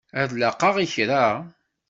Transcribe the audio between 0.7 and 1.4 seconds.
i kra?